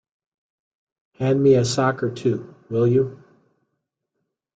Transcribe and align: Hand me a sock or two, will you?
Hand 1.19 1.43
me 1.43 1.53
a 1.53 1.63
sock 1.63 2.01
or 2.01 2.09
two, 2.09 2.55
will 2.71 2.87
you? 2.87 3.23